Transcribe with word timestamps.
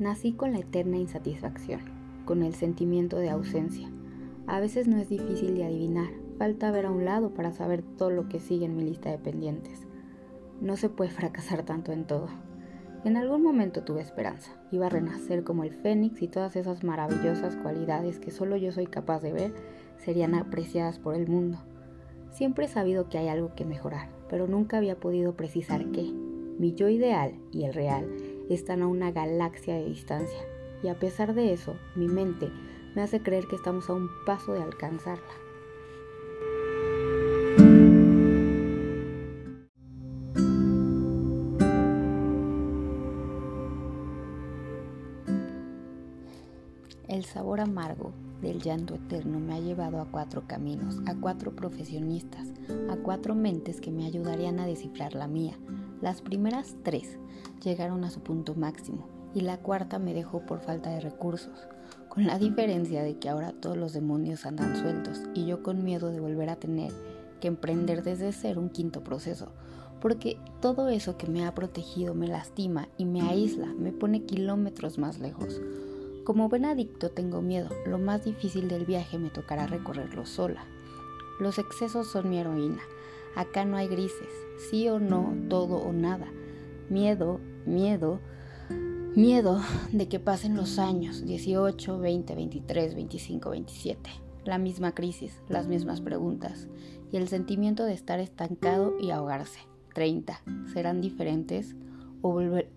Nací 0.00 0.32
con 0.32 0.52
la 0.52 0.60
eterna 0.60 0.96
insatisfacción, 0.96 1.82
con 2.24 2.42
el 2.42 2.54
sentimiento 2.54 3.18
de 3.18 3.28
ausencia. 3.28 3.90
A 4.46 4.58
veces 4.58 4.88
no 4.88 4.96
es 4.96 5.10
difícil 5.10 5.54
de 5.54 5.64
adivinar, 5.64 6.08
falta 6.38 6.70
ver 6.70 6.86
a 6.86 6.90
un 6.90 7.04
lado 7.04 7.34
para 7.34 7.52
saber 7.52 7.82
todo 7.82 8.08
lo 8.08 8.26
que 8.26 8.40
sigue 8.40 8.64
en 8.64 8.74
mi 8.74 8.82
lista 8.82 9.10
de 9.10 9.18
pendientes. 9.18 9.86
No 10.62 10.78
se 10.78 10.88
puede 10.88 11.10
fracasar 11.10 11.64
tanto 11.64 11.92
en 11.92 12.06
todo. 12.06 12.28
En 13.04 13.18
algún 13.18 13.42
momento 13.42 13.82
tuve 13.82 14.00
esperanza, 14.00 14.52
iba 14.70 14.86
a 14.86 14.88
renacer 14.88 15.44
como 15.44 15.64
el 15.64 15.74
fénix 15.74 16.22
y 16.22 16.28
todas 16.28 16.56
esas 16.56 16.82
maravillosas 16.82 17.56
cualidades 17.56 18.18
que 18.20 18.30
solo 18.30 18.56
yo 18.56 18.72
soy 18.72 18.86
capaz 18.86 19.20
de 19.20 19.34
ver 19.34 19.52
serían 19.98 20.34
apreciadas 20.34 20.98
por 20.98 21.14
el 21.14 21.28
mundo. 21.28 21.58
Siempre 22.30 22.64
he 22.64 22.68
sabido 22.68 23.10
que 23.10 23.18
hay 23.18 23.28
algo 23.28 23.54
que 23.54 23.66
mejorar, 23.66 24.08
pero 24.30 24.46
nunca 24.46 24.78
había 24.78 24.98
podido 24.98 25.36
precisar 25.36 25.84
qué. 25.90 26.10
Mi 26.58 26.72
yo 26.72 26.88
ideal 26.88 27.34
y 27.52 27.64
el 27.64 27.74
real 27.74 28.06
están 28.54 28.82
a 28.82 28.86
una 28.86 29.10
galaxia 29.12 29.74
de 29.74 29.86
distancia, 29.86 30.40
y 30.82 30.88
a 30.88 30.98
pesar 30.98 31.34
de 31.34 31.52
eso, 31.52 31.76
mi 31.94 32.08
mente 32.08 32.50
me 32.94 33.02
hace 33.02 33.22
creer 33.22 33.46
que 33.46 33.56
estamos 33.56 33.88
a 33.88 33.94
un 33.94 34.08
paso 34.26 34.52
de 34.52 34.62
alcanzarla. 34.62 35.24
El 47.08 47.24
sabor 47.24 47.60
amargo 47.60 48.12
del 48.40 48.60
llanto 48.62 48.94
eterno 48.94 49.40
me 49.40 49.54
ha 49.54 49.60
llevado 49.60 50.00
a 50.00 50.10
cuatro 50.10 50.44
caminos, 50.46 50.98
a 51.06 51.14
cuatro 51.14 51.54
profesionistas, 51.54 52.48
a 52.88 52.96
cuatro 52.96 53.34
mentes 53.34 53.80
que 53.80 53.90
me 53.90 54.06
ayudarían 54.06 54.58
a 54.60 54.66
descifrar 54.66 55.14
la 55.14 55.26
mía. 55.26 55.58
Las 56.00 56.22
primeras 56.22 56.76
tres 56.82 57.18
llegaron 57.62 58.04
a 58.04 58.10
su 58.10 58.20
punto 58.20 58.54
máximo 58.54 59.06
y 59.34 59.42
la 59.42 59.58
cuarta 59.58 59.98
me 59.98 60.14
dejó 60.14 60.46
por 60.46 60.60
falta 60.60 60.90
de 60.90 61.00
recursos, 61.00 61.68
con 62.08 62.26
la 62.26 62.38
diferencia 62.38 63.02
de 63.02 63.18
que 63.18 63.28
ahora 63.28 63.52
todos 63.52 63.76
los 63.76 63.92
demonios 63.92 64.46
andan 64.46 64.76
sueltos 64.76 65.22
y 65.34 65.46
yo 65.46 65.62
con 65.62 65.84
miedo 65.84 66.10
de 66.10 66.20
volver 66.20 66.48
a 66.48 66.56
tener 66.56 66.92
que 67.40 67.48
emprender 67.48 68.02
desde 68.02 68.32
cero 68.32 68.60
un 68.60 68.70
quinto 68.70 69.04
proceso, 69.04 69.52
porque 70.00 70.38
todo 70.60 70.88
eso 70.88 71.18
que 71.18 71.26
me 71.26 71.46
ha 71.46 71.54
protegido 71.54 72.14
me 72.14 72.28
lastima 72.28 72.88
y 72.96 73.04
me 73.04 73.20
aísla, 73.22 73.66
me 73.66 73.92
pone 73.92 74.24
kilómetros 74.24 74.98
más 74.98 75.18
lejos. 75.18 75.60
Como 76.24 76.48
buen 76.48 76.64
adicto 76.64 77.10
tengo 77.10 77.42
miedo, 77.42 77.68
lo 77.86 77.98
más 77.98 78.24
difícil 78.24 78.68
del 78.68 78.86
viaje 78.86 79.18
me 79.18 79.30
tocará 79.30 79.66
recorrerlo 79.66 80.24
sola. 80.24 80.64
Los 81.38 81.58
excesos 81.58 82.10
son 82.10 82.30
mi 82.30 82.38
heroína, 82.38 82.82
acá 83.34 83.64
no 83.64 83.76
hay 83.76 83.88
grises, 83.88 84.28
sí 84.70 84.88
o 84.88 84.98
no, 84.98 85.34
todo 85.48 85.76
o 85.76 85.92
nada. 85.92 86.26
Miedo, 86.88 87.40
miedo, 87.66 88.20
miedo 89.14 89.60
de 89.92 90.08
que 90.08 90.18
pasen 90.18 90.56
los 90.56 90.78
años, 90.78 91.24
18, 91.24 91.98
20, 91.98 92.34
23, 92.34 92.94
25, 92.94 93.50
27. 93.50 94.10
La 94.44 94.58
misma 94.58 94.94
crisis, 94.94 95.40
las 95.48 95.66
mismas 95.66 96.00
preguntas 96.00 96.68
y 97.12 97.16
el 97.16 97.28
sentimiento 97.28 97.84
de 97.84 97.92
estar 97.92 98.20
estancado 98.20 98.94
y 99.00 99.10
ahogarse. 99.10 99.60
30. 99.94 100.40
¿Serán 100.72 101.00
diferentes 101.00 101.74
o 102.22 102.32
volver, 102.32 102.70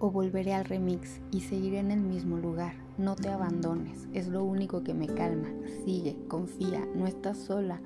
o 0.00 0.10
volveré 0.10 0.54
al 0.54 0.64
remix 0.64 1.20
y 1.30 1.42
seguiré 1.42 1.78
en 1.78 1.90
el 1.90 2.00
mismo 2.00 2.38
lugar. 2.38 2.72
No 2.98 3.14
te 3.14 3.28
abandones, 3.28 4.08
es 4.12 4.28
lo 4.28 4.42
único 4.42 4.82
que 4.82 4.94
me 4.94 5.06
calma. 5.06 5.48
Sigue, 5.84 6.16
confía, 6.26 6.84
no 6.94 7.06
estás 7.06 7.38
sola. 7.38 7.80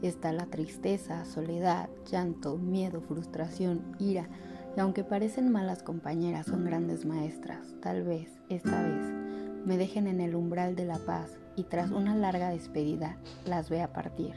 Está 0.00 0.32
la 0.32 0.46
tristeza, 0.46 1.24
soledad, 1.24 1.90
llanto, 2.10 2.56
miedo, 2.56 3.00
frustración, 3.00 3.82
ira. 3.98 4.28
Y 4.76 4.80
aunque 4.80 5.04
parecen 5.04 5.50
malas 5.50 5.82
compañeras, 5.82 6.46
son 6.46 6.64
grandes 6.64 7.04
maestras. 7.04 7.74
Tal 7.82 8.04
vez, 8.04 8.40
esta 8.48 8.82
vez, 8.82 9.12
me 9.64 9.76
dejen 9.76 10.06
en 10.06 10.20
el 10.20 10.36
umbral 10.36 10.76
de 10.76 10.84
la 10.84 10.98
paz 10.98 11.38
y 11.56 11.64
tras 11.64 11.90
una 11.90 12.14
larga 12.14 12.50
despedida 12.50 13.18
las 13.44 13.70
vea 13.70 13.92
partir. 13.92 14.34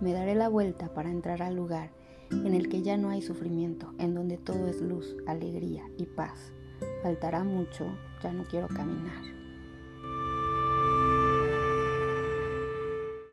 Me 0.00 0.12
daré 0.12 0.34
la 0.34 0.48
vuelta 0.48 0.92
para 0.94 1.10
entrar 1.10 1.42
al 1.42 1.54
lugar 1.54 1.90
en 2.30 2.54
el 2.54 2.68
que 2.68 2.82
ya 2.82 2.96
no 2.96 3.10
hay 3.10 3.20
sufrimiento, 3.20 3.92
en 3.98 4.14
donde 4.14 4.38
todo 4.38 4.66
es 4.66 4.80
luz, 4.80 5.16
alegría 5.26 5.84
y 5.98 6.06
paz. 6.06 6.52
Faltará 7.02 7.42
mucho, 7.42 7.98
ya 8.22 8.32
no 8.32 8.44
quiero 8.44 8.68
caminar. 8.68 9.41